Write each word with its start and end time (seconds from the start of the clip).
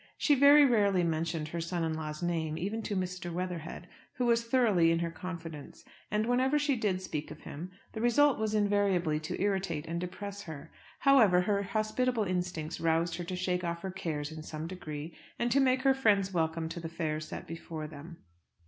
She 0.17 0.33
very 0.33 0.65
rarely 0.65 1.03
mentioned 1.03 1.49
her 1.49 1.61
son 1.61 1.83
in 1.83 1.93
law's 1.93 2.23
name, 2.23 2.57
even 2.57 2.81
to 2.81 2.95
Mr. 2.95 3.31
Weatherhead, 3.31 3.87
who 4.15 4.25
was 4.25 4.43
thoroughly 4.43 4.89
in 4.89 4.97
her 4.97 5.11
confidence; 5.11 5.85
and, 6.09 6.25
whenever 6.25 6.57
she 6.57 6.75
did 6.75 7.03
speak 7.03 7.29
of 7.29 7.41
him, 7.41 7.69
the 7.91 8.01
result 8.01 8.39
was 8.39 8.55
invariably 8.55 9.19
to 9.19 9.39
irritate 9.39 9.85
and 9.85 10.01
depress 10.01 10.41
her. 10.41 10.71
However, 11.01 11.41
her 11.41 11.61
hospitable 11.61 12.23
instincts 12.23 12.79
roused 12.79 13.15
her 13.17 13.23
to 13.25 13.35
shake 13.35 13.63
off 13.63 13.83
her 13.83 13.91
cares 13.91 14.31
in 14.31 14.41
some 14.41 14.65
degree, 14.65 15.15
and 15.37 15.51
to 15.51 15.59
make 15.59 15.83
her 15.83 15.93
friends 15.93 16.33
welcome 16.33 16.67
to 16.69 16.79
the 16.79 16.89
fare 16.89 17.19
set 17.19 17.45
before 17.45 17.85
them. 17.85 18.23